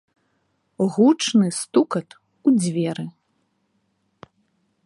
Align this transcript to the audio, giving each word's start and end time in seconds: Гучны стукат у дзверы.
Гучны 0.95 1.47
стукат 1.59 2.09
у 2.17 2.49
дзверы. 2.59 3.05